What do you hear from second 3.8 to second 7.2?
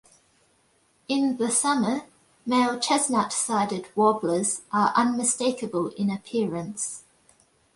warblers are unmistakable in appearance.